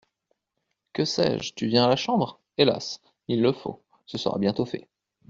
Que 0.93 1.05
sais-je! 1.05 1.53
Tu 1.53 1.67
viens 1.67 1.83
à 1.85 1.87
la 1.87 1.95
Chambre? 1.95 2.41
Hélas! 2.57 3.01
Il 3.27 3.43
le 3.43 3.51
faut! 3.51 3.83
Ce 4.07 4.17
sera 4.17 4.39
bientôt 4.39 4.65
fait. 4.65 4.89